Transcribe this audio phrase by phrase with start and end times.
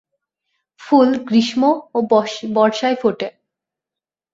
[0.81, 1.61] ফুল গ্রীষ্ম
[1.95, 1.97] ও
[2.55, 3.27] বর্ষায় ফোটে।